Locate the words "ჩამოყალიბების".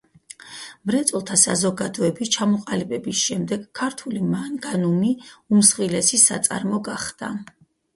2.37-3.21